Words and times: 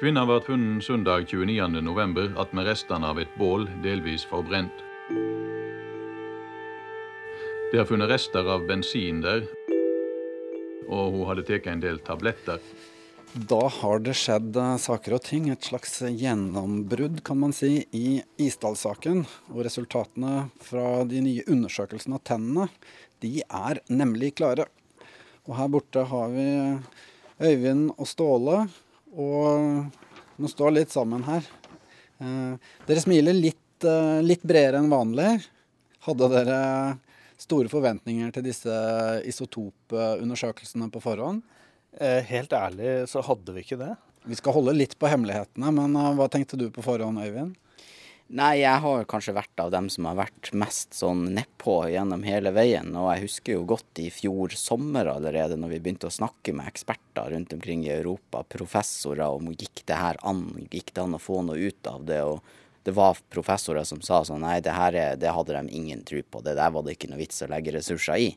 Kvinna 0.00 0.22
ble 0.24 0.38
funnet 0.40 0.80
søndag 0.86 1.26
29.11. 1.28 2.54
med 2.56 2.64
restene 2.64 3.08
av 3.12 3.18
et 3.20 3.34
bål, 3.36 3.66
delvis 3.84 4.22
forbrent. 4.24 4.78
Det 7.68 7.82
er 7.82 7.84
funnet 7.84 8.08
rester 8.08 8.48
av 8.48 8.64
bensin 8.64 9.20
der, 9.20 9.44
og 10.88 11.18
hun 11.18 11.28
hadde 11.28 11.44
tatt 11.50 11.68
en 11.68 11.84
del 11.84 12.00
tabletter. 12.08 12.64
Da 13.52 13.60
har 13.76 14.00
det 14.00 14.16
skjedd 14.16 14.56
eh, 14.56 14.72
saker 14.80 15.18
og 15.20 15.22
ting, 15.28 15.52
et 15.52 15.68
slags 15.68 16.00
gjennombrudd 16.08 17.20
kan 17.20 17.44
man 17.44 17.52
si, 17.52 17.84
i 17.92 18.22
Isdal-saken. 18.40 19.26
Og 19.52 19.64
resultatene 19.68 20.46
fra 20.64 21.04
de 21.04 21.26
nye 21.28 21.44
undersøkelsene 21.44 22.16
av 22.16 22.24
tennene, 22.24 22.70
de 23.20 23.42
er 23.44 23.84
nemlig 23.92 24.38
klare. 24.40 24.70
Og 25.44 25.58
her 25.60 25.74
borte 25.76 26.08
har 26.08 26.32
vi 26.32 26.52
Øyvind 27.52 27.90
og 27.98 28.08
Ståle, 28.08 28.62
og 29.14 29.90
nå 30.40 30.50
står 30.50 30.74
litt 30.76 30.92
sammen 30.92 31.24
her. 31.26 31.46
Eh, 32.20 32.74
dere 32.88 33.02
smiler 33.02 33.36
litt, 33.36 33.84
eh, 33.84 34.20
litt 34.24 34.42
bredere 34.42 34.80
enn 34.80 34.92
vanlig. 34.92 35.46
Hadde 36.06 36.28
dere 36.32 36.60
store 37.40 37.68
forventninger 37.72 38.32
til 38.32 38.44
disse 38.44 38.76
isotopundersøkelsene 39.28 40.90
på 40.92 41.02
forhånd? 41.02 41.42
Eh, 41.98 42.20
helt 42.22 42.52
ærlig 42.52 43.08
så 43.10 43.24
hadde 43.24 43.52
vi 43.56 43.64
ikke 43.64 43.80
det. 43.80 43.96
Vi 44.28 44.36
skal 44.36 44.52
holde 44.52 44.76
litt 44.76 44.98
på 45.00 45.08
hemmelighetene, 45.08 45.72
men 45.72 45.96
hva 46.16 46.28
tenkte 46.28 46.58
du 46.60 46.68
på 46.70 46.84
forhånd, 46.84 47.18
Øyvind? 47.24 47.56
Nei, 48.30 48.60
jeg 48.60 48.78
har 48.84 49.06
kanskje 49.10 49.32
vært 49.34 49.58
av 49.58 49.72
dem 49.74 49.88
som 49.90 50.06
har 50.06 50.14
vært 50.20 50.52
mest 50.54 50.94
sånn 50.94 51.24
nedpå 51.34 51.72
gjennom 51.90 52.22
hele 52.22 52.52
veien. 52.54 52.92
Og 52.94 53.08
jeg 53.10 53.24
husker 53.24 53.56
jo 53.56 53.64
godt 53.72 53.98
i 53.98 54.06
fjor 54.14 54.54
sommer 54.54 55.08
allerede, 55.10 55.56
når 55.58 55.72
vi 55.72 55.80
begynte 55.82 56.06
å 56.06 56.14
snakke 56.14 56.54
med 56.54 56.70
eksperter 56.70 57.32
rundt 57.34 57.56
omkring 57.56 57.82
i 57.88 57.90
Europa, 57.96 58.44
professorer, 58.54 59.26
om 59.26 59.50
gikk 59.50 59.82
det 59.90 59.98
her 59.98 60.20
an, 60.22 60.44
gikk 60.70 60.92
det 60.94 61.02
an 61.02 61.18
å 61.18 61.22
få 61.22 61.40
noe 61.48 61.58
ut 61.58 61.90
av 61.90 62.06
det. 62.06 62.22
og 62.22 62.38
det 62.86 62.94
var 62.96 63.18
professorer 63.28 63.84
som 63.84 63.98
sa 64.00 64.22
sånn 64.24 64.40
nei, 64.40 64.60
det 64.64 64.72
her 64.72 64.94
er, 64.96 65.16
det 65.20 65.34
hadde 65.34 65.52
de 65.52 65.74
ingen 65.76 66.00
tro 66.06 66.22
på, 66.22 66.40
det 66.40 66.54
der 66.56 66.70
var 66.72 66.86
det 66.86 66.94
ikke 66.94 67.10
noe 67.10 67.20
vits 67.20 67.42
å 67.44 67.50
legge 67.50 67.74
ressurser 67.74 68.16
i. 68.16 68.30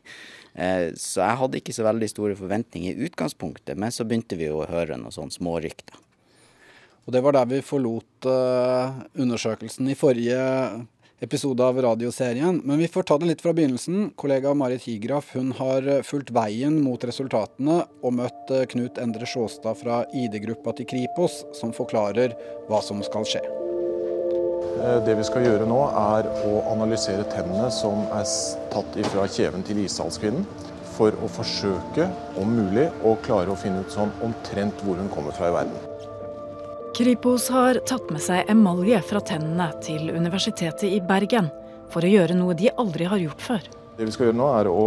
Eh, 0.52 0.90
så 1.00 1.22
jeg 1.22 1.40
hadde 1.40 1.60
ikke 1.62 1.76
så 1.76 1.86
veldig 1.86 2.10
store 2.12 2.36
forventninger 2.36 2.92
i 2.92 3.08
utgangspunktet, 3.08 3.78
men 3.78 3.94
så 3.94 4.04
begynte 4.04 4.36
vi 4.36 4.50
å 4.52 4.66
høre 4.68 4.98
noen 5.00 5.14
sånne 5.14 5.38
smårykter. 5.38 6.02
Og 7.04 7.12
det 7.12 7.22
var 7.24 7.36
der 7.36 7.48
vi 7.50 7.60
forlot 7.64 8.28
uh, 8.28 9.02
undersøkelsen 9.20 9.90
i 9.92 9.96
forrige 9.98 10.40
episode 11.24 11.64
av 11.64 11.80
radioserien. 11.84 12.62
Men 12.64 12.80
vi 12.80 12.88
får 12.88 13.08
ta 13.08 13.18
den 13.20 13.30
litt 13.30 13.44
fra 13.44 13.52
begynnelsen. 13.56 14.10
Kollega 14.20 14.54
Marit 14.56 14.86
Higraf 14.88 15.34
hun 15.36 15.52
har 15.60 15.88
fulgt 16.04 16.32
veien 16.34 16.80
mot 16.84 17.04
resultatene 17.04 17.82
og 18.00 18.16
møtt 18.20 18.54
uh, 18.54 18.64
Knut 18.72 19.00
Endre 19.02 19.28
Sjåstad 19.28 19.82
fra 19.82 20.04
ID-gruppa 20.16 20.76
til 20.78 20.88
Kripos, 20.90 21.42
som 21.56 21.76
forklarer 21.76 22.36
hva 22.70 22.80
som 22.84 23.04
skal 23.04 23.28
skje. 23.28 23.44
Eh, 24.82 25.00
det 25.06 25.14
vi 25.18 25.24
skal 25.26 25.46
gjøre 25.46 25.66
nå, 25.70 25.80
er 26.16 26.28
å 26.48 26.62
analysere 26.72 27.26
tennene 27.32 27.70
som 27.72 28.06
er 28.16 28.26
tatt 28.72 28.98
fra 29.12 29.26
kjeven 29.30 29.66
til 29.66 29.84
ishalskvinnen. 29.86 30.46
for 30.94 31.10
å 31.26 31.26
forsøke, 31.26 32.04
om 32.38 32.52
mulig, 32.54 32.84
å 33.02 33.16
klare 33.26 33.50
å 33.50 33.56
finne 33.58 33.80
ut 33.82 33.90
sånn 33.90 34.12
omtrent 34.22 34.78
hvor 34.86 34.94
hun 34.94 35.08
kommer 35.10 35.34
fra 35.34 35.48
i 35.50 35.54
verden. 35.56 35.93
Kripos 36.94 37.48
har 37.50 37.74
tatt 37.90 38.06
med 38.14 38.22
seg 38.22 38.46
emalje 38.52 39.00
fra 39.02 39.18
tennene 39.26 39.64
til 39.82 40.12
Universitetet 40.14 40.84
i 40.86 41.00
Bergen 41.02 41.48
for 41.90 42.06
å 42.06 42.10
gjøre 42.12 42.36
noe 42.38 42.54
de 42.54 42.68
aldri 42.70 43.08
har 43.10 43.18
gjort 43.18 43.42
før. 43.42 43.64
Det 43.98 44.06
vi 44.06 44.12
skal 44.14 44.28
gjøre 44.28 44.38
nå, 44.38 44.46
er 44.60 44.70
å 44.70 44.84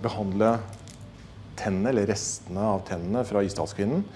behandle 0.00 0.54
tennene, 1.60 1.90
eller 1.90 2.08
restene 2.08 2.64
av 2.64 2.80
tennene 2.88 3.26
fra 3.28 3.42
Isdalskvinnen 3.44 4.06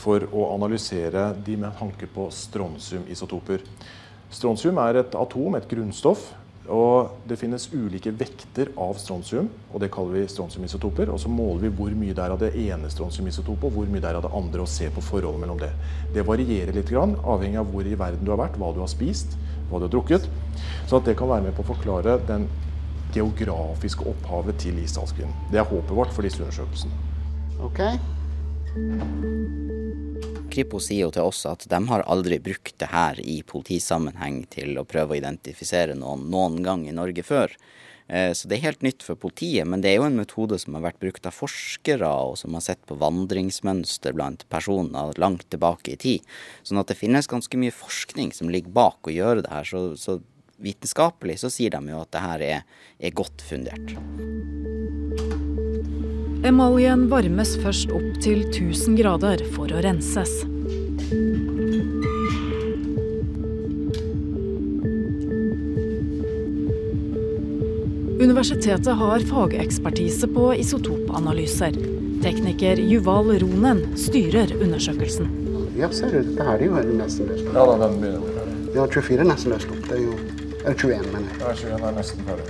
for 0.00 0.24
å 0.32 0.46
analysere 0.54 1.26
de 1.44 1.58
med 1.60 1.76
tanke 1.76 2.08
på 2.14 2.30
strontiumisotoper. 2.32 3.66
Strontium 4.32 4.80
er 4.86 5.02
et 5.02 5.20
atom, 5.20 5.60
et 5.60 5.68
grunnstoff. 5.68 6.30
Og 6.68 7.24
det 7.28 7.38
finnes 7.40 7.64
ulike 7.72 8.12
vekter 8.12 8.70
av 8.76 8.98
strontium, 9.00 9.48
og 9.72 9.80
det 9.80 9.88
kaller 9.92 10.18
vi 10.18 10.24
strontiumisotoper. 10.28 11.08
Og 11.12 11.20
så 11.22 11.30
måler 11.32 11.64
vi 11.64 11.72
hvor 11.78 11.94
mye 11.96 12.16
det 12.16 12.24
er 12.24 12.34
av 12.34 12.42
det 12.42 12.52
ene 12.60 12.90
strontiumisotopet, 12.92 13.64
og 13.70 13.76
hvor 13.78 13.88
mye 13.88 14.02
det 14.04 14.10
er 14.10 14.18
av 14.20 14.26
det 14.26 14.34
andre, 14.36 14.64
og 14.64 14.72
ser 14.72 14.92
på 14.94 15.04
forholdet 15.04 15.42
mellom 15.44 15.60
det. 15.62 15.70
Det 16.14 16.26
varierer 16.28 16.76
litt, 16.76 16.92
avhengig 16.92 17.60
av 17.60 17.72
hvor 17.72 17.88
i 17.88 17.96
verden 17.98 18.24
du 18.24 18.32
har 18.34 18.42
vært, 18.42 18.58
hva 18.60 18.72
du 18.76 18.82
har 18.84 18.92
spist, 18.92 19.38
hva 19.70 19.80
du 19.80 19.88
har 19.88 19.94
drukket. 19.96 20.28
Så 20.90 21.00
det 21.04 21.16
kan 21.16 21.32
være 21.32 21.48
med 21.48 21.56
på 21.56 21.64
å 21.64 21.70
forklare 21.72 22.18
den 22.28 22.48
geografiske 23.14 24.04
opphavet 24.10 24.60
til 24.60 24.78
isdalskvinnen. 24.84 25.48
Det 25.52 25.62
er 25.62 25.68
håpet 25.68 25.96
vårt 25.96 26.12
for 26.12 26.28
disse 26.28 26.42
undersøkelsene. 26.44 26.92
Okay. 27.70 27.96
Kripos 30.58 30.88
sier 30.88 31.04
jo 31.06 31.12
til 31.14 31.22
oss 31.22 31.44
at 31.46 31.68
de 31.70 31.78
har 31.86 32.02
aldri 32.10 32.40
brukt 32.42 32.74
det 32.82 32.88
her 32.90 33.18
i 33.22 33.36
politisammenheng 33.46 34.40
til 34.50 34.74
å 34.80 34.86
prøve 34.88 35.14
å 35.14 35.18
identifisere 35.20 35.94
noen 35.94 36.24
noen 36.32 36.56
gang 36.66 36.82
i 36.88 36.94
Norge 36.96 37.22
før. 37.22 37.54
Eh, 38.08 38.32
så 38.34 38.50
det 38.50 38.56
er 38.56 38.64
helt 38.64 38.82
nytt 38.82 39.06
for 39.06 39.14
politiet, 39.14 39.68
men 39.70 39.84
det 39.84 39.92
er 39.92 40.00
jo 40.00 40.08
en 40.08 40.18
metode 40.18 40.58
som 40.58 40.74
har 40.74 40.82
vært 40.88 40.98
brukt 41.04 41.30
av 41.30 41.36
forskere, 41.36 42.10
og 42.10 42.34
som 42.42 42.58
har 42.58 42.64
sett 42.66 42.82
på 42.90 42.98
vandringsmønster 42.98 44.16
blant 44.18 44.42
personer 44.50 45.14
langt 45.22 45.46
tilbake 45.46 45.94
i 45.94 46.00
tid. 46.08 46.26
Sånn 46.66 46.82
at 46.82 46.90
det 46.90 46.98
finnes 46.98 47.30
ganske 47.30 47.60
mye 47.60 47.78
forskning 47.78 48.34
som 48.34 48.50
ligger 48.50 48.74
bak 48.74 49.06
å 49.06 49.14
gjøre 49.14 49.46
det 49.46 49.54
her. 49.54 49.68
Så, 49.68 49.84
så 49.94 50.18
vitenskapelig 50.58 51.38
så 51.44 51.54
sier 51.54 51.70
de 51.76 51.94
jo 51.94 52.02
at 52.02 52.10
det 52.16 52.24
her 52.24 52.48
er, 52.48 52.66
er 52.98 53.14
godt 53.14 53.46
fundert. 53.46 53.94
Emaljen 56.46 57.08
varmes 57.10 57.56
først 57.58 57.90
opp 57.90 58.18
til 58.22 58.44
1000 58.46 58.94
grader 59.00 59.40
for 59.56 59.72
å 59.74 59.80
renses. 59.82 60.30
Universitetet 68.22 68.92
har 69.00 69.24
fagekspertise 69.26 70.28
på 70.30 70.52
isotopanalyser. 70.62 71.74
Tekniker 72.22 72.78
Juval 72.86 73.32
Ronen 73.42 73.82
styrer 73.98 74.54
undersøkelsen. 74.62 75.26
Ja, 75.78 75.90
ser 75.90 76.14
du, 76.14 76.22
dette 76.22 76.46
er 76.54 76.62
jo 76.62 76.78
nesten 76.86 77.32
løst 77.32 77.50
Ja, 77.50 77.66
da, 77.66 77.74
den 77.82 77.98
begynner. 77.98 78.46
Vi 78.68 78.78
har 78.78 78.94
24 78.94 79.26
nesten 79.26 79.56
løst 79.56 79.74
opp. 79.74 79.82
Det 79.90 79.98
er 79.98 80.06
jo 80.06 80.14
Eller 80.62 80.78
21, 80.78 81.12
mener 81.12 81.26
jeg. 81.26 81.42
Ja, 81.42 81.52
21 81.66 81.90
er 81.90 81.98
nesten 81.98 82.24
ferdig. 82.30 82.48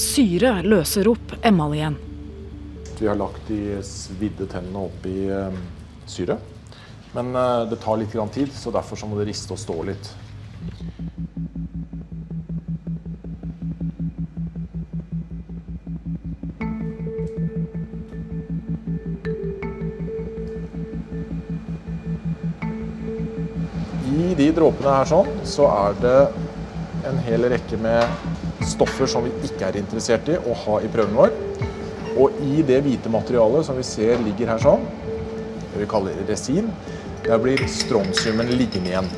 Syre 0.00 0.56
løser 0.64 1.08
opp 1.12 1.38
emaljen. 1.44 2.00
Vi 3.04 3.08
har 3.08 3.18
lagt 3.20 3.50
de 3.50 3.82
svidde 3.84 4.46
tennene 4.48 4.86
opp 4.88 5.04
i 5.04 5.26
syret. 5.28 5.58
syre. 6.08 6.36
Men 7.12 7.34
eh, 7.36 7.68
det 7.68 7.76
tar 7.82 7.98
litt 8.00 8.14
tid, 8.32 8.52
så 8.52 8.70
derfor 8.72 8.96
så 8.96 9.06
må 9.06 9.18
det 9.18 9.28
riste 9.28 9.52
og 9.52 9.58
stå 9.60 9.82
litt. 9.84 10.08
I 24.14 24.32
de 24.40 24.48
dråpene 24.56 24.96
her 24.96 25.12
sånn, 25.12 25.28
så 25.44 25.68
er 25.68 26.00
det 26.00 26.18
en 27.04 27.20
hel 27.28 27.50
rekke 27.52 27.76
med 27.84 28.64
stoffer 28.64 29.06
som 29.06 29.28
vi 29.28 29.36
ikke 29.44 29.68
er 29.68 29.82
interessert 29.84 30.32
i 30.32 30.40
å 30.40 30.56
ha 30.64 30.80
i 30.80 30.88
prøven 30.88 31.20
vår. 31.20 31.40
Og 32.14 32.30
i 32.46 32.62
det 32.62 32.78
hvite 32.84 33.10
materialet 33.10 33.66
som 33.66 33.76
vi 33.78 33.84
ser 33.86 34.20
ligger 34.22 34.52
her 34.52 34.60
sånn, 34.62 34.84
det 35.72 35.80
vi 35.80 35.88
kaller 35.90 36.20
resin, 36.28 36.68
der 37.24 37.40
blir 37.42 37.62
strontiumen 37.70 38.52
liggende 38.54 38.92
igjen. 38.92 39.08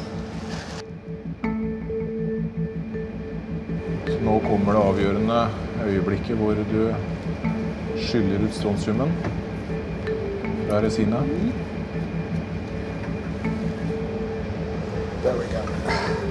Så 4.07 4.17
nå 4.25 4.39
kommer 4.47 4.79
det 4.79 4.85
avgjørende 4.93 5.41
øyeblikket 5.85 6.41
hvor 6.41 6.57
du 6.71 6.81
skyller 8.01 8.47
ut 8.47 8.57
strontiumen 8.57 9.13
fra 10.69 10.81
resinet. 10.87 11.37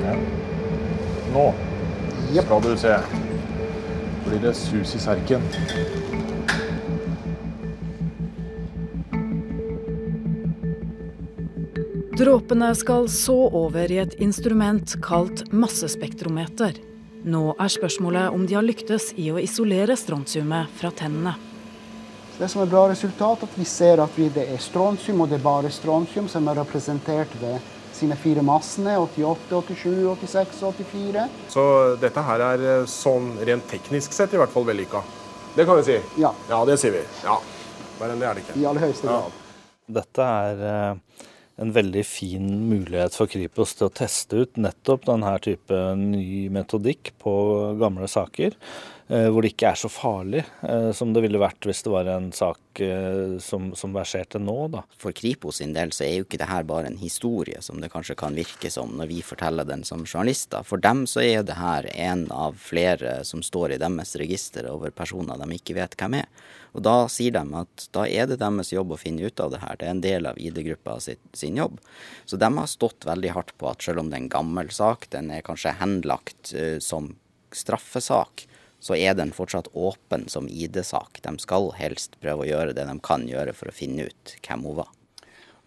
Ja. 0.02 0.18
Nå 1.36 1.46
skal 2.42 2.62
du 2.64 2.78
se. 2.78 2.98
Blir 4.26 4.40
det 4.42 4.54
sus 4.58 4.96
i 4.96 5.00
serken. 5.00 5.42
Dråpene 12.18 12.76
skal 12.76 13.10
så 13.10 13.50
over 13.52 13.92
i 13.92 13.98
et 14.00 14.14
instrument 14.24 14.94
kalt 15.04 15.42
massespektrometer. 15.52 16.78
Nå 17.28 17.42
er 17.60 17.74
spørsmålet 17.74 18.32
om 18.32 18.46
de 18.48 18.56
har 18.56 18.64
lyktes 18.64 19.10
i 19.20 19.26
å 19.34 19.42
isolere 19.42 19.98
strontiumet 20.00 20.72
fra 20.80 20.94
tennene. 20.96 21.34
Det 22.38 22.48
som 22.48 22.62
er 22.64 22.72
bra 22.72 22.86
resultat, 22.94 23.44
at 23.44 23.58
vi 23.60 23.68
ser 23.68 24.00
at 24.00 24.16
det 24.16 24.48
er 24.48 24.64
strontium, 24.64 25.26
og 25.26 25.34
det 25.34 25.42
er 25.42 25.44
bare 25.44 25.74
strontium 25.76 26.32
som 26.32 26.48
er 26.48 26.62
representert 26.62 27.36
ved 27.42 27.60
sine 27.92 28.16
fire 28.16 28.48
massene. 28.48 28.96
88, 28.96 29.60
87, 29.76 30.08
86, 30.16 30.64
84. 30.72 31.28
Så 31.52 31.68
dette 32.00 32.26
her 32.32 32.48
er 32.48 32.66
eh, 32.78 32.88
sånn 32.88 33.34
rent 33.44 33.68
teknisk 33.68 34.16
sett 34.16 34.32
i 34.32 34.40
hvert 34.40 34.56
fall 34.56 34.72
vellykka. 34.72 35.04
Det 35.60 35.68
kan 35.68 35.84
vi 35.84 35.88
si. 35.92 36.02
Ja. 36.24 36.32
ja, 36.48 36.64
det 36.64 36.80
sier 36.80 36.96
vi. 36.96 37.06
Ja. 37.28 37.42
Mer 38.00 38.16
enn 38.16 38.24
det 38.24 38.32
er 38.32 38.40
det 38.40 38.48
ikke. 38.48 38.60
I 38.64 38.68
aller 38.72 38.88
høyeste 38.88 39.12
grad. 39.12 39.32
Ja. 39.36 39.72
Dette 40.00 40.34
er 40.48 40.68
uh 40.72 41.32
en 41.62 41.72
veldig 41.76 42.04
fin 42.08 42.48
mulighet 42.70 43.16
for 43.16 43.32
Kripos 43.32 43.76
til 43.78 43.88
å 43.88 43.94
teste 43.96 44.44
ut 44.44 44.60
nettopp 44.60 45.06
denne 45.08 45.36
type 45.44 45.80
ny 46.00 46.48
metodikk 46.54 47.14
på 47.22 47.36
gamle 47.80 48.10
saker. 48.12 48.58
Eh, 49.08 49.28
hvor 49.30 49.46
det 49.46 49.52
ikke 49.52 49.68
er 49.70 49.78
så 49.78 49.90
farlig 49.92 50.40
eh, 50.66 50.88
som 50.98 51.12
det 51.14 51.22
ville 51.22 51.38
vært 51.38 51.68
hvis 51.68 51.84
det 51.86 51.92
var 51.94 52.08
en 52.10 52.32
sak 52.34 52.80
eh, 52.82 53.36
som, 53.44 53.68
som 53.78 53.94
verserte 53.94 54.40
nå. 54.42 54.56
Da. 54.74 54.82
For 54.98 55.14
Kripos 55.14 55.60
sin 55.62 55.76
del 55.76 55.92
så 55.94 56.08
er 56.08 56.16
jo 56.16 56.26
ikke 56.26 56.40
det 56.42 56.48
her 56.50 56.66
bare 56.66 56.90
en 56.90 56.98
historie, 56.98 57.62
som 57.62 57.78
det 57.84 57.92
kanskje 57.94 58.18
kan 58.18 58.34
virke 58.34 58.72
som 58.74 58.96
når 58.98 59.12
vi 59.12 59.20
forteller 59.22 59.68
den 59.70 59.86
som 59.86 60.08
journalister. 60.10 60.66
For 60.66 60.82
dem 60.82 61.04
så 61.10 61.22
er 61.22 61.46
det 61.46 61.60
her 61.60 61.86
en 61.94 62.26
av 62.34 62.58
flere 62.58 63.20
som 63.30 63.44
står 63.46 63.76
i 63.76 63.80
deres 63.84 64.16
register 64.18 64.72
over 64.72 64.90
personer 64.90 65.38
de 65.38 65.60
ikke 65.60 65.78
vet 65.78 65.94
hvem 66.02 66.18
er. 66.24 66.50
Og 66.74 66.82
da 66.84 66.96
sier 67.12 67.38
de 67.38 67.46
at 67.62 67.86
da 67.94 68.08
er 68.10 68.26
det 68.28 68.40
deres 68.42 68.74
jobb 68.74 68.96
å 68.96 69.00
finne 69.00 69.30
ut 69.30 69.40
av 69.40 69.54
det 69.54 69.62
her. 69.62 69.78
Det 69.78 69.86
er 69.86 69.94
en 69.94 70.04
del 70.04 70.32
av 70.32 70.42
ID-gruppa 70.42 70.98
sin 71.06 71.62
jobb. 71.62 71.78
Så 72.26 72.42
de 72.42 72.50
har 72.58 72.74
stått 72.74 73.06
veldig 73.06 73.38
hardt 73.38 73.54
på 73.62 73.70
at 73.70 73.86
selv 73.86 74.02
om 74.02 74.10
det 74.10 74.18
er 74.18 74.26
en 74.26 74.34
gammel 74.34 74.74
sak, 74.74 75.06
den 75.14 75.30
er 75.32 75.46
kanskje 75.46 75.78
henlagt 75.78 76.56
uh, 76.58 76.82
som 76.84 77.14
straffesak, 77.56 78.48
så 78.86 78.94
er 78.94 79.16
den 79.18 79.32
fortsatt 79.34 79.72
åpen 79.74 80.28
som 80.30 80.46
ID-sak. 80.46 81.18
De 81.26 81.34
skal 81.42 81.72
helst 81.80 82.20
prøve 82.22 82.46
å 82.46 82.50
gjøre 82.52 82.76
det 82.78 82.86
de 82.86 82.96
kan 83.02 83.26
gjøre 83.26 83.56
for 83.58 83.72
å 83.72 83.74
finne 83.74 84.06
ut 84.12 84.36
hvem 84.46 84.68
hun 84.68 84.78
var. 84.84 84.92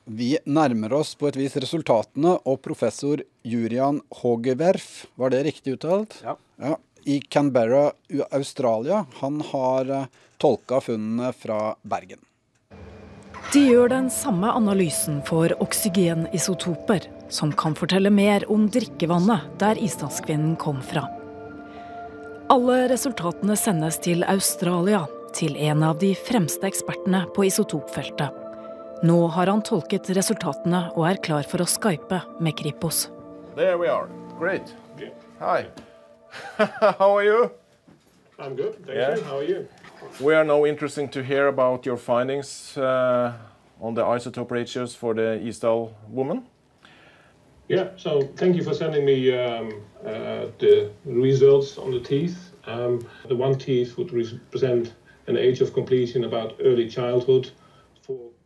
Vi 0.08 0.36
nærmer 0.46 0.94
oss 1.00 1.16
på 1.18 1.26
et 1.28 1.36
vis 1.36 1.56
resultatene, 1.58 2.36
og 2.48 2.62
professor 2.64 3.20
Jurian 3.44 3.98
Hogewerf, 4.22 5.08
var 5.20 5.34
det 5.34 5.42
riktig 5.50 5.74
uttalt? 5.76 6.14
Ja. 6.22 6.38
ja 6.62 6.78
I 7.04 7.18
Canberra, 7.20 7.90
Australia. 8.30 9.02
Han 9.18 9.42
har 9.50 9.90
uh, 9.90 10.08
tolka 10.38 10.80
funnene 10.86 11.34
fra 11.36 11.74
Bergen. 11.82 12.22
De 13.52 13.66
gjør 13.66 13.90
den 13.90 14.08
samme 14.12 14.48
analysen 14.54 15.20
for 15.26 15.52
oksygenisotoper, 15.60 17.10
som 17.28 17.50
kan 17.52 17.76
fortelle 17.76 18.14
mer 18.14 18.46
om 18.52 18.70
drikkevannet 18.72 19.58
der 19.60 19.80
isdalskvinnen 19.82 20.56
kom 20.60 20.80
fra. 20.84 21.08
Alle 22.48 22.86
resultatene 22.88 23.52
sendes 23.60 23.98
til 24.00 24.22
Australia, 24.24 25.02
til 25.36 25.52
en 25.68 25.82
av 25.84 25.98
de 26.00 26.14
fremste 26.16 26.64
ekspertene 26.64 27.26
på 27.36 27.44
isotopfeltet. 27.44 28.32
Nå 29.04 29.16
har 29.34 29.50
han 29.52 29.60
tolket 29.60 30.08
resultatene 30.16 30.80
og 30.94 31.04
er 31.10 31.20
klar 31.26 31.44
for 31.50 31.60
å 31.60 31.66
skype 31.68 32.22
med 32.40 32.56
Kripos. 32.56 33.10
There 33.52 33.76
we 33.76 33.92
are. 33.92 34.08
Great. 34.38 34.72
Hi. 35.42 35.66
How 36.96 37.10
are 37.18 37.26
you? 37.26 37.50
I'm 38.38 38.56
good, 38.56 38.80
thank 38.86 38.96
yeah. 38.96 39.16
you. 39.16 39.24
How 39.24 39.36
are 39.36 39.44
you? 39.44 39.68
We 40.18 40.34
are 40.34 40.44
now 40.44 40.64
interested 40.64 41.12
to 41.12 41.22
hear 41.22 41.48
about 41.48 41.84
your 41.84 41.98
findings 41.98 42.78
uh, 42.78 43.34
on 43.78 43.92
the 43.92 44.04
isotope 44.04 44.52
ratios 44.52 44.94
for 44.94 45.12
the 45.12 45.36
Eastal 45.44 45.92
woman. 46.08 46.46
Yeah, 47.70 47.88
so 47.96 48.22
thank 48.36 48.56
you 48.56 48.64
for 48.64 48.74
sending 48.74 49.04
me 49.04 49.30
um, 49.30 49.72
uh, 50.06 50.46
the 50.58 50.90
results 51.04 51.76
on 51.78 51.90
the 51.90 52.00
teeth. 52.00 52.52
Um, 52.66 53.06
the 53.28 53.36
one 53.36 53.58
teeth 53.58 53.98
would 53.98 54.12
represent 54.12 54.94
an 55.26 55.36
age 55.36 55.60
of 55.60 55.74
completion 55.74 56.24
about 56.24 56.54
early 56.60 56.90
childhood. 56.90 57.50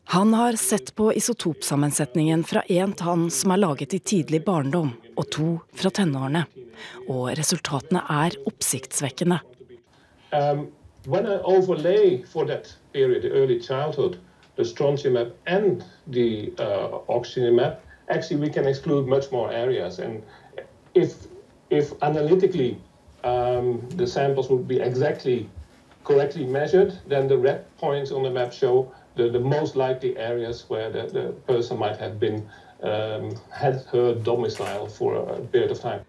Han 0.05 0.35
har 0.35 0.53
sett 0.53 0.95
på 0.95 1.13
isotopsammensetningen 1.15 2.45
fra 2.45 2.63
én 2.63 2.93
tann 2.93 3.31
som 3.31 3.51
er 3.51 3.57
laget 3.57 3.95
i 3.95 3.99
tidlig 3.99 4.45
barndom, 4.45 4.91
og 5.17 5.31
to 5.31 5.47
fra 5.73 5.91
tenårene. 5.91 6.43
Og 7.07 7.31
resultatene 7.39 8.03
er 8.11 8.35
oppsiktsvekkende. 8.47 9.39
Um, 10.33 10.67
when 11.07 11.27
I 11.27 11.39
overlay 11.45 12.25
for 12.25 12.45
that 12.47 12.75
period, 12.93 13.23
the 13.23 13.31
early 13.31 13.61
childhood, 13.61 14.19
the 14.57 14.65
strontium 14.65 15.15
map 15.15 15.29
and 15.47 15.85
the 16.11 16.53
uh, 16.59 16.99
oxygen 17.09 17.55
map, 17.57 17.81
actually 18.09 18.41
we 18.41 18.51
can 18.51 18.67
exclude 18.67 19.07
much 19.07 19.31
more 19.33 19.53
areas. 19.53 19.99
And 19.99 20.23
if 20.95 21.27
if 21.71 21.93
analytically 22.03 22.79
um, 23.25 23.81
the 23.97 24.07
samples 24.07 24.51
would 24.51 24.69
be 24.69 24.81
exactly 24.81 25.49
correctly 26.05 26.47
measured, 26.47 26.99
then 27.09 27.29
the 27.29 27.39
red 27.39 27.61
points 27.79 28.11
on 28.11 28.23
the 28.23 28.31
map 28.31 28.53
show 28.53 28.93
the, 29.17 29.29
the 29.31 29.41
most 29.41 29.77
likely 29.77 30.17
areas 30.17 30.65
where 30.69 30.91
the, 30.91 31.07
the 31.07 31.33
person 31.47 31.79
might 31.79 31.97
have 31.97 32.19
been 32.19 32.49
um, 32.83 33.37
had 33.51 33.85
her 33.93 34.15
domicile 34.15 34.87
for 34.87 35.17
a 35.17 35.41
period 35.53 35.71
of 35.71 35.81
time. 35.81 36.05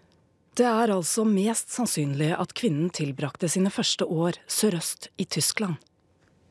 Det 0.56 0.66
er 0.66 0.92
altså 0.94 1.24
mest 1.24 1.72
sannsynlig 1.74 2.36
at 2.38 2.54
kvinnen 2.54 2.90
tilbrakte 2.90 3.48
sine 3.48 3.70
første 3.70 4.06
år 4.06 4.38
sørøst 4.48 5.08
i 5.18 5.24
Tyskland. 5.24 5.74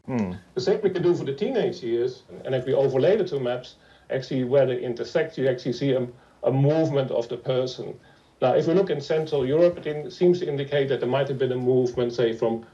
Mm. 0.07 0.35
The 0.55 0.61
same 0.61 0.79
we 0.83 0.89
can 0.89 1.03
do 1.03 1.15
for 1.15 1.23
the 1.23 1.35
teenage 1.35 1.83
years, 1.83 2.23
and 2.45 2.55
if 2.55 2.65
we 2.65 2.75
overlay 2.75 3.15
the 3.15 3.27
two 3.27 3.39
maps, 3.39 3.77
actually 4.13 4.43
where 4.43 4.65
they 4.65 4.79
intersect, 4.79 5.37
you 5.37 5.47
actually 5.47 5.73
see 5.73 5.91
a, 5.91 6.07
a 6.43 6.51
movement 6.51 7.11
of 7.11 7.27
the 7.29 7.37
person. 7.37 7.95
Now, 8.41 8.53
if 8.55 8.67
we 8.67 8.73
look 8.73 8.89
in 8.89 9.01
Central 9.01 9.45
Europe, 9.45 9.85
it 9.85 10.11
seems 10.11 10.39
to 10.39 10.47
indicate 10.47 10.89
that 10.89 10.99
there 10.99 11.09
might 11.09 11.27
have 11.29 11.39
been 11.39 11.51
a 11.51 11.57
movement, 11.57 12.13
say, 12.13 12.33
from 12.33 12.65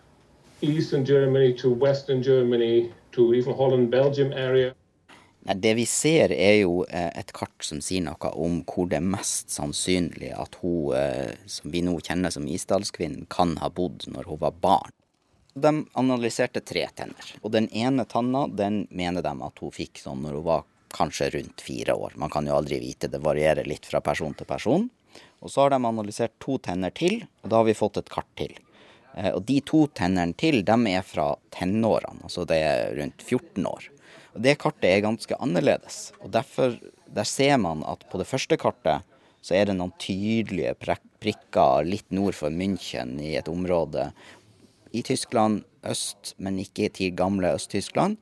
Eastern 0.61 1.05
Germany 1.05 1.53
to 1.53 1.69
Western 1.69 2.23
Germany 2.23 2.91
to 3.11 3.33
even 3.33 3.53
Holland, 3.53 3.91
Belgium 3.91 4.33
area. 4.33 4.73
Det 5.55 5.73
vi 5.73 5.85
ser 5.85 6.31
er 6.31 6.55
jo 6.61 6.83
eh, 6.89 7.09
et 7.19 7.31
kart 7.33 7.63
som 7.63 7.79
sier 7.81 8.03
noe 8.03 8.31
om 8.35 8.59
hvor 8.67 8.89
det 8.91 8.99
er 8.99 9.05
mest 9.07 9.53
sannsynlig 9.55 10.33
at 10.35 10.57
hun, 10.61 10.91
eh, 10.97 11.37
som 11.47 11.71
vi 11.71 11.81
nå 11.85 11.95
kjenner 12.03 12.33
som 12.33 12.47
Isdalskvinnen, 12.47 13.25
kan 13.31 13.55
ha 13.61 13.69
bodd 13.69 14.03
når 14.11 14.27
hun 14.29 14.41
var 14.41 14.57
barn. 14.61 14.91
De 15.55 15.71
analyserte 15.97 16.61
tre 16.61 16.85
tenner, 16.95 17.31
og 17.41 17.53
den 17.55 17.69
ene 17.71 18.05
tanna 18.05 18.45
den 18.51 18.83
mener 18.91 19.25
de 19.25 19.31
at 19.47 19.63
hun 19.63 19.73
fikk 19.73 20.03
sånn 20.03 20.21
når 20.25 20.37
hun 20.37 20.45
var 20.45 20.67
kanskje 20.95 21.29
rundt 21.35 21.61
fire 21.61 21.95
år. 21.95 22.15
Man 22.15 22.31
kan 22.33 22.47
jo 22.47 22.55
aldri 22.57 22.79
vite, 22.81 23.09
det 23.11 23.21
varierer 23.23 23.67
litt 23.67 23.85
fra 23.89 24.01
person 24.01 24.33
til 24.37 24.49
person. 24.49 24.89
Og 25.39 25.51
så 25.51 25.63
har 25.63 25.73
de 25.73 25.79
analysert 25.87 26.35
to 26.43 26.57
tenner 26.63 26.93
til, 26.95 27.23
og 27.43 27.51
da 27.51 27.61
har 27.61 27.69
vi 27.69 27.77
fått 27.77 28.01
et 28.01 28.11
kart 28.11 28.29
til. 28.39 28.55
Eh, 29.15 29.31
og 29.31 29.43
de 29.47 29.59
to 29.65 29.85
tennene 29.95 30.35
til, 30.39 30.61
de 30.67 30.77
er 30.91 31.05
fra 31.05 31.31
tenårene, 31.55 32.25
altså 32.27 32.45
det 32.49 32.59
er 32.65 32.95
rundt 32.99 33.23
14 33.23 33.69
år. 33.69 33.89
Og 34.35 34.41
Det 34.45 34.57
kartet 34.61 34.89
er 34.89 35.05
ganske 35.05 35.35
annerledes. 35.39 36.11
og 36.21 36.31
derfor, 36.31 36.79
Der 37.11 37.23
ser 37.23 37.57
man 37.57 37.83
at 37.89 38.05
på 38.11 38.19
det 38.19 38.27
første 38.27 38.55
kartet 38.55 39.01
så 39.41 39.55
er 39.55 39.65
det 39.65 39.75
noen 39.75 39.93
tydelige 39.97 40.75
prikker 41.19 41.83
litt 41.83 42.11
nord 42.11 42.35
for 42.35 42.49
München 42.49 43.19
i 43.19 43.35
et 43.35 43.47
område 43.47 44.11
i 44.93 45.01
Tyskland 45.01 45.63
øst, 45.83 46.35
men 46.37 46.59
ikke 46.59 46.93
til 46.93 47.15
gamle 47.15 47.55
Øst-Tyskland. 47.55 48.17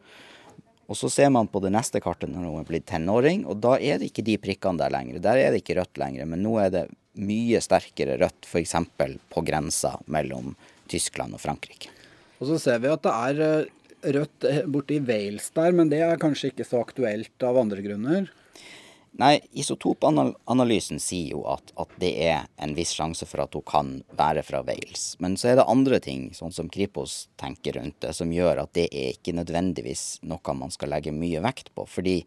Og 0.87 0.95
så 0.95 1.09
ser 1.11 1.31
man 1.35 1.49
på 1.51 1.59
det 1.63 1.73
neste 1.75 1.99
kartet 2.03 2.31
når 2.31 2.45
hun 2.47 2.61
er 2.61 2.67
blitt 2.67 2.87
tenåring, 2.87 3.43
og 3.49 3.59
da 3.63 3.75
er 3.75 3.99
det 3.99 4.11
ikke 4.11 4.25
de 4.27 4.37
prikkene 4.39 4.79
der 4.79 4.93
lenger. 4.93 5.19
Der 5.23 5.39
er 5.41 5.51
det 5.51 5.61
ikke 5.63 5.81
rødt 5.81 5.99
lenger, 5.99 6.29
men 6.31 6.43
nå 6.45 6.55
er 6.63 6.71
det 6.73 6.85
mye 7.19 7.59
sterkere 7.63 8.15
rødt, 8.21 8.47
f.eks. 8.47 8.75
på 9.33 9.43
grensa 9.43 9.97
mellom 10.05 10.53
Tyskland 10.87 11.35
og 11.35 11.43
Frankrike. 11.43 11.91
Og 12.39 12.51
så 12.51 12.59
ser 12.61 12.79
vi 12.83 12.91
at 12.93 13.03
det 13.03 13.13
er 13.13 13.43
eh, 13.43 14.11
rødt 14.15 14.47
borti 14.71 14.99
Wales 15.03 15.49
der, 15.57 15.75
men 15.75 15.91
det 15.91 16.03
er 16.05 16.21
kanskje 16.21 16.53
ikke 16.53 16.67
så 16.67 16.83
aktuelt 16.85 17.43
av 17.43 17.59
andre 17.59 17.83
grunner? 17.83 18.29
Nei, 19.17 19.39
isotopanalysen 19.57 20.99
sier 21.01 21.31
jo 21.33 21.39
at, 21.49 21.71
at, 21.81 21.93
det 21.97 22.11
er 22.21 22.43
en 22.61 22.75
viss 22.77 22.91
sjanse 22.93 23.25
for 23.25 23.41
at 23.41 23.55
hun 23.57 23.63
kan 23.65 23.87
være 24.19 24.43
fra 24.45 24.59
Wales. 24.67 25.15
Men 25.23 25.33
så 25.41 25.49
er 25.49 25.57
det 25.57 25.65
andre 25.65 25.97
ting, 26.03 26.27
sånn 26.37 26.53
som 26.53 26.69
Kripos 26.69 27.23
tenker 27.41 27.79
rundt 27.79 27.97
det, 28.05 28.13
som 28.13 28.29
gjør 28.33 28.61
at 28.61 28.75
det 28.77 28.85
er 28.91 29.15
ikke 29.15 29.33
nødvendigvis 29.39 30.19
noe 30.29 30.55
man 30.59 30.73
skal 30.73 30.93
legge 30.93 31.15
mye 31.15 31.41
vekt 31.41 31.73
på. 31.73 31.87
Fordi 31.89 32.19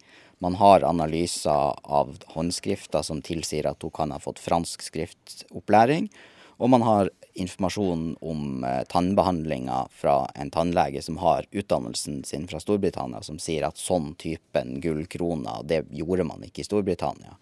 man 0.43 0.59
har 0.59 0.83
analyser 0.89 1.79
av 1.87 2.17
håndskrifter 2.35 3.07
som 3.07 3.23
tilsier 3.23 3.71
at 3.71 3.87
hun 3.87 3.95
kan 3.95 4.11
ha 4.11 4.19
fått 4.19 4.43
fransk 4.43 4.83
skriftopplæring. 4.83 6.11
Og 6.59 6.75
man 6.75 6.83
har 6.83 7.15
informasjon 7.35 8.17
om 8.21 8.65
eh, 8.65 8.83
tannbehandlinga 8.91 9.89
fra 9.91 10.31
en 10.35 10.51
tannlege 10.51 11.03
som 11.03 11.19
har 11.23 11.47
utdannelsen 11.51 12.25
sin 12.25 12.49
fra 12.49 12.61
Storbritannia, 12.61 13.23
som 13.23 13.39
sier 13.39 13.67
at 13.69 13.79
sånn 13.79 14.15
typen 14.21 14.81
gullkroner, 14.81 15.63
det 15.65 15.85
gjorde 15.91 16.27
man 16.29 16.45
ikke 16.47 16.65
i 16.65 16.69
Storbritannia. 16.69 17.37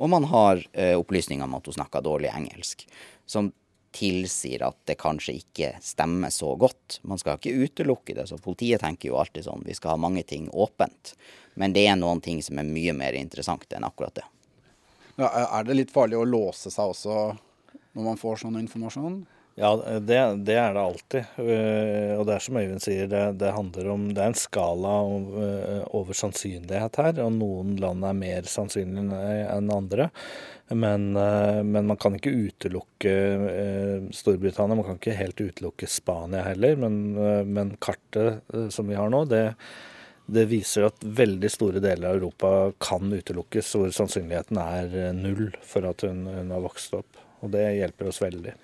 Og 0.00 0.10
man 0.10 0.24
har 0.30 0.62
eh, 0.72 0.96
opplysninger 0.98 1.44
om 1.44 1.58
at 1.58 1.66
hun 1.66 1.76
snakka 1.76 2.00
dårlig 2.04 2.32
engelsk, 2.32 2.86
som 3.26 3.52
tilsier 3.92 4.62
at 4.62 4.78
det 4.86 4.94
kanskje 5.00 5.34
ikke 5.40 5.72
stemmer 5.82 6.30
så 6.30 6.54
godt. 6.56 7.00
Man 7.02 7.18
skal 7.18 7.38
ikke 7.38 7.66
utelukke 7.66 8.14
det, 8.14 8.28
så 8.30 8.38
politiet 8.38 8.84
tenker 8.84 9.10
jo 9.10 9.18
alltid 9.18 9.44
sånn, 9.48 9.64
vi 9.66 9.74
skal 9.74 9.96
ha 9.96 10.00
mange 10.00 10.22
ting 10.22 10.48
åpent. 10.52 11.14
Men 11.58 11.74
det 11.74 11.88
er 11.90 11.98
noen 11.98 12.22
ting 12.22 12.42
som 12.42 12.60
er 12.62 12.68
mye 12.68 12.94
mer 12.96 13.18
interessant 13.18 13.72
enn 13.74 13.84
akkurat 13.84 14.20
det. 14.20 14.26
Ja, 15.18 15.28
er 15.28 15.66
det 15.66 15.76
litt 15.76 15.92
farlig 15.92 16.16
å 16.16 16.24
låse 16.24 16.70
seg 16.72 16.94
også 16.94 17.16
når 17.96 18.10
man 18.12 18.20
får 18.20 18.42
sånn 18.44 18.58
informasjon? 18.60 19.22
Ja, 19.60 19.74
det, 20.00 20.18
det, 20.46 20.54
er 20.56 20.72
det 20.74 20.82
alltid. 20.82 21.32
Eh, 21.42 22.14
og 22.16 22.24
det 22.28 22.36
er 22.36 22.44
som 22.44 22.56
Øyvind 22.60 22.80
sier, 22.84 23.10
det, 23.10 23.24
det, 23.42 23.50
handler 23.52 23.90
om 23.92 24.06
Det 24.14 24.22
er 24.22 24.30
en 24.30 24.38
skala 24.38 24.94
eh, 25.42 25.82
over 25.96 26.16
sannsynlighet 26.16 26.96
her. 27.02 27.20
Og 27.26 27.34
noen 27.36 27.74
land 27.82 28.06
er 28.06 28.16
mer 28.16 28.48
sannsynlige 28.48 29.20
enn 29.50 29.68
andre. 29.74 30.08
Men, 30.70 31.10
eh, 31.18 31.60
men, 31.66 31.90
man 31.90 32.00
kan 32.00 32.16
ikke 32.16 32.32
utelukke 32.32 33.14
Storbritannia. 34.16 34.78
Man 34.78 34.86
kan 34.86 35.00
ikke 35.00 35.18
helt 35.18 35.44
utelukke 35.44 35.90
Spania 35.90 36.46
heller. 36.46 36.80
Men, 36.80 37.00
men 37.52 37.76
kartet 37.82 38.46
som 38.72 38.88
vi 38.88 38.96
har 38.96 39.12
nå, 39.12 39.26
det, 39.28 39.44
det 40.30 40.46
viser 40.48 40.88
at 40.88 41.04
veldig 41.04 41.50
store 41.52 41.82
deler 41.84 42.14
av 42.14 42.20
Europa 42.22 42.70
kan 42.80 43.12
utelukkes, 43.12 43.74
hvor 43.76 43.92
sannsynligheten 43.92 44.62
er 44.62 45.18
null 45.18 45.50
for 45.66 45.90
at 45.90 46.06
hun, 46.06 46.24
hun 46.30 46.54
har 46.54 46.64
vokst 46.64 46.96
opp. 46.96 47.26
Og 47.40 47.52
det 47.52 47.64
hjelper 47.78 48.10
oss 48.10 48.20
veldig. 48.22 48.54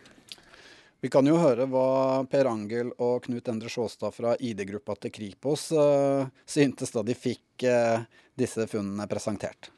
Vi 1.00 1.11
kan 1.12 1.26
jo 1.28 1.37
høre 1.38 1.66
hva 1.71 2.25
Per 2.30 2.49
Angel 2.49 2.88
og 3.04 3.26
Knut 3.26 3.49
Endre 3.52 3.68
Sjåstad 3.71 4.14
fra 4.16 4.33
ID-gruppa 4.40 4.97
til 5.00 5.12
Kripos 5.12 5.68
uh, 5.76 6.25
syntes 6.49 6.90
da 6.95 7.04
de 7.06 7.14
fikk 7.14 7.66
uh, 7.68 8.06
disse 8.35 8.64
funnene 8.71 9.06
presentert. 9.06 9.71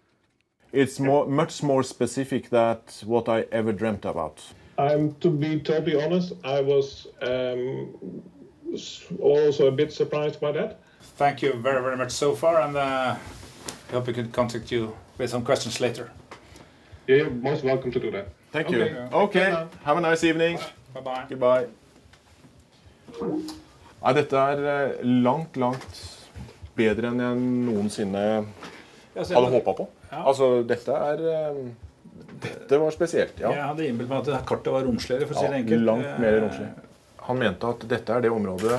It's 0.73 1.01
more, 1.01 1.27
much 1.27 1.63
more 1.63 1.83
specific 1.83 2.51
than 2.51 2.79
what 3.05 3.29
I 3.29 3.47
ever 3.51 3.73
dreamt 3.73 4.05
about. 4.05 4.43
I'm 4.79 5.15
to 5.21 5.31
be 5.31 5.59
totally 5.59 6.01
honest, 6.01 6.35
I 6.45 6.61
was 6.61 7.09
um, 7.21 7.95
also 9.21 9.67
a 9.67 9.73
bit 9.73 9.93
surprised 9.93 10.41
by 10.41 10.53
that. 10.53 10.79
Thank 11.17 11.43
you 11.43 11.53
very, 11.55 11.83
very 11.83 11.97
much 11.97 12.13
so 12.13 12.35
far, 12.35 12.61
and 12.61 12.77
uh, 12.77 13.17
I 13.89 13.93
hope 13.93 14.07
we 14.07 14.13
can 14.13 14.31
contact 14.31 14.71
you 14.71 14.95
with 15.19 15.31
some 15.31 15.43
questions 15.43 15.81
later. 15.81 16.11
Yeah, 17.09 17.17
you're 17.17 17.31
most 17.31 17.65
welcome 17.65 17.91
to 17.91 17.99
do 17.99 18.11
that. 18.13 18.38
Thank 18.53 18.71
you. 18.71 18.83
Okay, 19.13 19.51
have 19.85 19.99
a 19.99 20.01
nice 20.01 20.25
evening. 20.25 20.59
Bye 20.95 21.03
bye. 21.05 21.25
Goodbye. 21.29 21.67
Nei, 23.99 24.13
dette 24.15 24.41
er 24.53 24.63
eh, 24.73 25.05
langt, 25.25 25.57
langt 25.61 26.01
bedre 26.79 27.11
enn 27.11 27.21
jeg 27.23 27.39
noensinne 27.43 28.25
hadde 29.19 29.51
håpa 29.53 29.75
på. 29.81 29.89
Altså, 30.15 30.51
dette 30.69 30.95
er 30.95 31.25
eh, 31.35 31.63
Dette 32.39 32.79
var 32.79 32.93
spesielt, 32.95 33.41
ja. 33.43 33.51
Jeg 33.51 33.65
hadde 33.67 33.87
innbilt 33.89 34.11
meg 34.11 34.29
at 34.31 34.47
kartet 34.47 34.71
var 34.71 34.85
romsligere, 34.87 35.27
for 35.27 35.35
å 35.35 35.41
si 35.43 35.49
det 35.51 35.59
enkelt. 35.65 35.85
langt 35.89 36.21
mer 36.23 36.37
romslig. 36.45 36.69
Han 37.29 37.41
mente 37.41 37.73
at 37.75 37.83
dette 37.91 38.15
er 38.15 38.25
det 38.25 38.31
området 38.31 38.79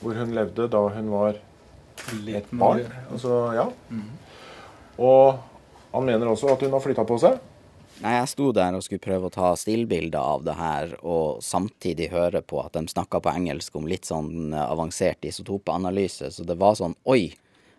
hvor 0.00 0.16
hun 0.16 0.32
levde 0.34 0.68
da 0.72 0.80
hun 0.94 1.10
var 1.12 1.36
et 1.36 2.50
barn. 2.54 2.84
Altså, 3.10 3.34
ja. 3.56 3.66
Og 4.98 5.38
han 5.92 6.06
mener 6.06 6.30
også 6.30 6.52
at 6.54 6.64
hun 6.64 6.74
har 6.74 6.84
flytta 6.84 7.04
på 7.08 7.18
seg. 7.20 7.38
Nei, 7.98 8.12
jeg 8.14 8.30
sto 8.30 8.52
der 8.54 8.76
og 8.78 8.84
skulle 8.86 9.02
prøve 9.02 9.26
å 9.26 9.34
ta 9.34 9.48
stillbilder 9.58 10.22
av 10.22 10.44
det 10.46 10.54
her, 10.54 10.92
og 11.02 11.40
samtidig 11.42 12.12
høre 12.12 12.44
på 12.46 12.60
at 12.62 12.76
de 12.76 12.84
snakka 12.86 13.18
på 13.24 13.32
engelsk 13.34 13.74
om 13.74 13.88
litt 13.90 14.06
sånn 14.06 14.54
avansert 14.54 15.26
isotopeanalyse, 15.26 16.30
så 16.30 16.46
det 16.46 16.54
var 16.60 16.78
sånn 16.78 16.94
oi, 17.10 17.32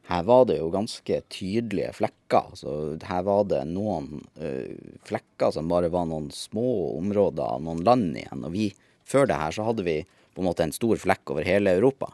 her 0.10 0.26
var 0.26 0.48
det 0.50 0.58
jo 0.58 0.72
ganske 0.74 1.22
tydelige 1.30 1.92
flekker. 1.94 2.56
Så 2.58 2.72
her 3.06 3.22
var 3.28 3.44
det 3.46 3.62
noen 3.70 4.24
uh, 4.42 4.96
flekker 5.06 5.54
som 5.54 5.70
bare 5.70 5.92
var 5.94 6.08
noen 6.10 6.32
små 6.34 6.98
områder 6.98 7.46
av 7.46 7.62
noen 7.62 7.84
land 7.86 8.18
igjen. 8.18 8.42
Og 8.48 8.56
vi, 8.56 8.72
før 9.06 9.30
det 9.30 9.38
her, 9.38 9.54
så 9.54 9.68
hadde 9.70 9.86
vi 9.86 10.00
på 10.34 10.42
en 10.42 10.50
måte 10.50 10.66
en 10.66 10.74
stor 10.74 10.98
flekk 10.98 11.36
over 11.36 11.46
hele 11.46 11.78
Europa. 11.78 12.10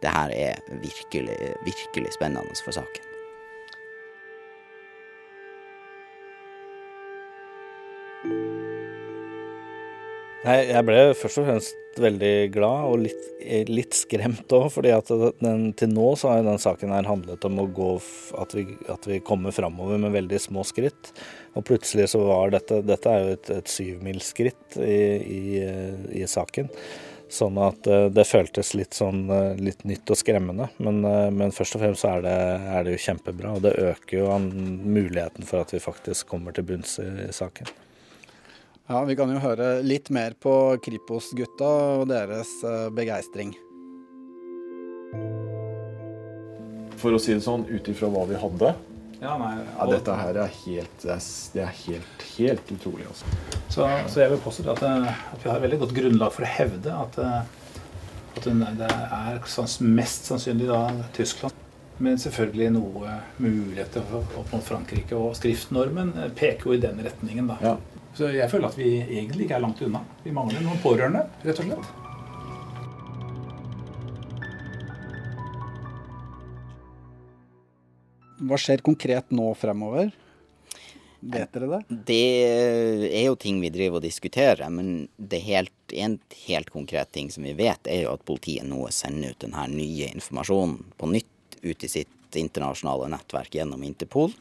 Det 0.00 0.16
her 0.16 0.32
er 0.32 0.64
virkelig, 0.80 1.36
virkelig 1.68 2.16
spennende 2.16 2.56
for 2.64 2.80
saken. 2.80 3.09
Nei, 10.40 10.56
jeg 10.70 10.84
ble 10.88 11.00
først 11.16 11.40
og 11.40 11.46
fremst 11.46 12.00
veldig 12.00 12.34
glad 12.54 12.86
og 12.88 13.02
litt, 13.02 13.24
litt 13.68 13.96
skremt 13.96 14.52
òg, 14.56 14.70
fordi 14.72 14.92
til 15.04 15.90
nå 15.92 16.06
så 16.16 16.30
har 16.30 16.46
den 16.46 16.60
saken 16.62 16.94
her 16.94 17.08
handlet 17.08 17.44
om 17.48 17.60
å 17.60 17.68
gå 17.76 17.90
at 18.40 18.54
vi, 18.56 18.64
at 18.92 19.08
vi 19.08 19.20
kommer 19.24 19.52
framover 19.56 20.00
med 20.00 20.14
veldig 20.16 20.40
små 20.40 20.64
skritt. 20.68 21.12
Og 21.58 21.66
plutselig 21.66 22.10
så 22.12 22.22
var 22.24 22.54
dette 22.54 22.80
Dette 22.86 23.10
er 23.10 23.24
jo 23.24 23.36
et, 23.36 23.52
et 23.58 23.72
syvmilsskritt 23.72 24.78
i, 24.80 25.00
i, 25.20 25.42
i 26.22 26.26
saken. 26.30 26.70
Sånn 27.30 27.58
at 27.62 27.86
eh, 27.86 28.08
det 28.10 28.26
føltes 28.26 28.72
litt 28.74 28.96
sånn 28.96 29.28
eh, 29.30 29.52
litt 29.62 29.84
nytt 29.86 30.10
og 30.10 30.18
skremmende. 30.18 30.66
Men, 30.82 31.04
eh, 31.06 31.28
men 31.30 31.54
først 31.54 31.76
og 31.76 31.84
fremst 31.84 32.02
så 32.02 32.16
er 32.16 32.24
det, 32.26 32.38
er 32.74 32.86
det 32.86 32.96
jo 32.96 33.04
kjempebra, 33.04 33.54
og 33.54 33.62
det 33.66 33.76
øker 33.92 34.16
jo 34.18 34.40
muligheten 34.40 35.46
for 35.46 35.62
at 35.62 35.74
vi 35.74 35.82
faktisk 35.82 36.26
kommer 36.32 36.56
til 36.56 36.66
bunns 36.66 36.98
i 37.02 37.30
saken. 37.34 37.70
Ja, 38.88 39.04
Vi 39.04 39.16
kan 39.16 39.30
jo 39.30 39.40
høre 39.42 39.82
litt 39.82 40.10
mer 40.10 40.34
på 40.40 40.52
Kripos-gutta 40.82 41.72
og 42.00 42.08
deres 42.10 42.52
uh, 42.64 42.88
begeistring. 42.94 43.52
For 47.00 47.16
å 47.16 47.20
si 47.22 47.32
det 47.32 47.44
sånn, 47.44 47.64
ut 47.70 47.88
ifra 47.88 48.10
hva 48.12 48.26
vi 48.28 48.36
hadde 48.40 48.74
Ja, 49.20 49.36
nei, 49.40 49.54
ja, 49.62 49.86
Dette 49.88 50.16
her 50.16 50.40
er 50.42 50.50
helt, 50.64 51.04
det 51.04 51.62
er, 51.62 51.72
helt, 51.86 52.26
helt 52.36 52.74
utrolig. 52.74 53.06
Også. 53.08 53.30
Så, 53.68 53.86
så 54.10 54.22
jeg 54.24 54.34
vil 54.34 54.42
påstå 54.44 54.66
at, 54.74 54.84
eh, 54.84 55.24
at 55.34 55.40
vi 55.44 55.48
har 55.50 55.56
et 55.56 55.64
veldig 55.64 55.80
godt 55.84 55.96
grunnlag 55.96 56.34
for 56.34 56.46
å 56.46 56.52
hevde 56.58 56.98
at, 57.04 57.18
eh, 57.24 57.56
at 58.36 58.50
det 58.80 58.90
er 58.90 59.74
mest 59.86 60.28
sannsynlig 60.30 60.68
da 60.70 60.82
Tyskland. 61.16 61.56
Men 62.00 62.16
selvfølgelig 62.20 62.70
noe 62.72 63.16
muligheter 63.44 64.14
opp 64.16 64.52
mot 64.54 64.64
Frankrike. 64.64 65.16
Og 65.16 65.34
skriftnormen 65.36 66.14
eh, 66.16 66.30
peker 66.36 66.70
jo 66.70 66.76
i 66.76 66.82
den 66.82 67.00
retningen. 67.04 67.50
da. 67.52 67.58
Ja. 67.64 67.74
Så 68.16 68.30
jeg 68.34 68.50
føler 68.50 68.68
at 68.68 68.78
vi 68.78 68.88
egentlig 69.00 69.46
ikke 69.46 69.58
er 69.58 69.64
langt 69.64 69.82
unna. 69.86 70.02
Vi 70.24 70.32
mangler 70.34 70.64
noen 70.64 70.80
pårørende, 70.82 71.24
rett 71.44 71.62
og 71.62 71.68
slett. 71.68 71.90
Hva 78.40 78.56
skjer 78.58 78.82
konkret 78.82 79.30
nå 79.36 79.52
fremover? 79.60 80.10
Vet 81.20 81.52
dere 81.52 81.66
det? 81.68 81.80
Det 82.08 83.10
er 83.12 83.26
jo 83.26 83.36
ting 83.38 83.58
vi 83.60 83.68
driver 83.72 84.00
og 84.00 84.06
diskuterer, 84.06 84.64
men 84.72 85.04
det 85.16 85.42
helt, 85.44 85.74
en 85.92 86.16
helt 86.46 86.70
konkret 86.72 87.12
ting 87.12 87.28
som 87.32 87.44
vi 87.44 87.52
vet, 87.58 87.84
er 87.84 88.06
jo 88.06 88.14
at 88.14 88.24
politiet 88.24 88.64
nå 88.66 88.86
sender 88.94 89.34
ut 89.34 89.44
denne 89.44 89.66
nye 89.74 90.08
informasjonen 90.14 90.94
på 90.96 91.10
nytt 91.12 91.60
ut 91.60 91.84
i 91.84 91.92
sitt 91.92 92.40
internasjonale 92.40 93.10
nettverk 93.12 93.58
gjennom 93.58 93.84
Interpol. 93.84 94.32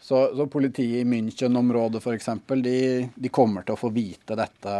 Så, 0.00 0.36
så 0.36 0.46
politiet 0.46 1.02
i 1.02 1.08
München-området 1.08 2.00
f.eks., 2.02 2.28
de, 2.62 2.78
de 3.14 3.28
kommer 3.34 3.66
til 3.66 3.74
å 3.74 3.80
få 3.80 3.90
vite 3.92 4.36
dette 4.38 4.74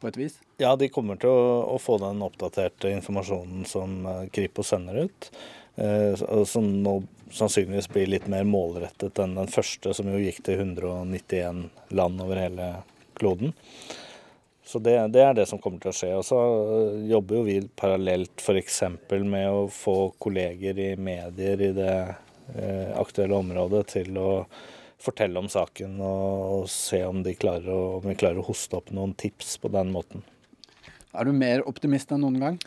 på 0.00 0.08
et 0.08 0.16
vis? 0.16 0.36
Ja, 0.62 0.76
de 0.76 0.88
kommer 0.92 1.18
til 1.20 1.32
å, 1.32 1.64
å 1.74 1.78
få 1.80 1.98
den 2.00 2.22
oppdaterte 2.24 2.92
informasjonen 2.94 3.66
som 3.68 4.04
eh, 4.06 4.28
Kripos 4.32 4.72
sender 4.72 5.04
ut. 5.06 5.30
Eh, 5.80 6.44
som 6.46 6.70
nå 6.82 7.00
sannsynligvis 7.30 7.90
blir 7.92 8.10
litt 8.10 8.28
mer 8.30 8.44
målrettet 8.44 9.18
enn 9.22 9.36
den 9.38 9.50
første, 9.50 9.94
som 9.94 10.08
jo 10.10 10.20
gikk 10.20 10.42
til 10.46 10.62
191 10.66 11.66
land 11.96 12.22
over 12.24 12.40
hele 12.40 12.70
kloden. 13.18 13.54
Så 14.66 14.78
det, 14.78 14.96
det 15.14 15.22
er 15.24 15.34
det 15.34 15.46
som 15.50 15.58
kommer 15.58 15.82
til 15.82 15.90
å 15.90 15.96
skje. 15.96 16.10
Og 16.18 16.26
så 16.26 16.40
eh, 16.40 17.06
jobber 17.10 17.40
jo 17.40 17.46
vi 17.48 17.60
parallelt 17.76 18.42
f.eks. 18.42 18.82
med 19.10 19.46
å 19.50 19.64
få 19.72 20.12
kolleger 20.22 20.78
i 20.78 20.90
medier 20.96 21.68
i 21.68 21.72
det 21.76 21.94
aktuelle 23.00 23.38
området 23.38 23.86
til 23.94 24.18
å 24.20 24.30
fortelle 25.00 25.40
om 25.40 25.48
saken 25.48 25.96
og, 26.04 26.66
se 26.68 27.00
om, 27.06 27.22
de 27.24 27.34
klarer 27.38 27.70
om 27.72 28.04
vi 28.04 28.18
klarer 28.20 28.42
å 28.42 28.48
hoste 28.50 28.76
opp 28.76 28.92
noen 28.94 29.14
tips 29.18 29.56
på 29.62 29.70
den 29.72 29.92
måten. 29.94 30.24
Er 31.16 31.26
du 31.26 31.32
mer 31.34 31.64
optimist 31.66 32.12
enn 32.12 32.22
noen 32.24 32.38
gang? 32.42 32.60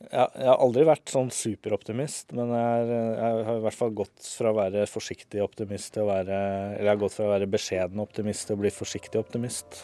Jeg, 0.00 0.30
jeg 0.40 0.48
har 0.48 0.62
aldri 0.64 0.86
vært 0.88 1.12
sånn 1.12 1.28
superoptimist, 1.34 2.32
men 2.32 2.54
jeg, 2.56 2.84
er, 2.88 2.92
jeg 3.20 3.48
har 3.50 3.58
i 3.58 3.64
hvert 3.66 3.76
fall 3.76 3.92
gått 3.98 4.30
fra 4.38 4.50
å 4.50 4.56
være 4.56 4.86
forsiktig 4.88 5.42
optimist 5.44 5.92
til 5.92 6.06
å 6.06 6.08
være 6.08 6.38
Eller 6.78 6.86
jeg 6.86 6.94
har 6.94 7.02
gått 7.02 7.18
fra 7.18 7.28
å 7.28 7.34
være 7.34 7.50
beskjeden 7.52 8.00
optimist 8.00 8.48
til 8.48 8.56
å 8.56 8.62
bli 8.62 8.72
forsiktig 8.72 9.20
optimist. 9.20 9.82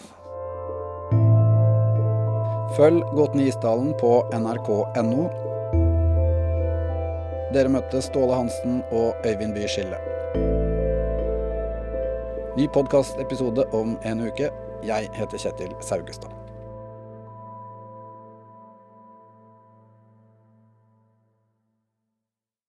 Følg 2.77 3.05
Gåten 3.17 3.45
i 3.45 3.51
Isdalen 3.53 3.93
på 4.01 4.19
nrk.no. 4.37 5.46
Dere 7.55 7.71
møtte 7.71 8.01
Ståle 8.03 8.35
Hansen 8.35 8.81
og 8.91 9.15
Øyvind 9.27 9.55
Bye 9.55 9.69
Skille. 9.71 9.99
Ny 12.57 12.67
podkastepisode 12.75 13.69
om 13.77 13.95
en 14.03 14.25
uke. 14.27 14.51
Jeg 14.87 15.11
heter 15.15 15.39
Kjetil 15.39 15.77
Saugestad. 15.81 16.46